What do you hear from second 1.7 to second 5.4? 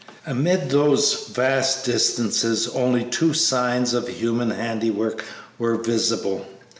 distances only two signs of human handiwork